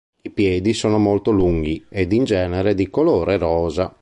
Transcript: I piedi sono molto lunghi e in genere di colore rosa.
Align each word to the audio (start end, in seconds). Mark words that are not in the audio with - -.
I 0.23 0.31
piedi 0.31 0.73
sono 0.73 0.97
molto 0.97 1.29
lunghi 1.29 1.85
e 1.87 2.07
in 2.09 2.23
genere 2.23 2.73
di 2.73 2.89
colore 2.89 3.37
rosa. 3.37 3.95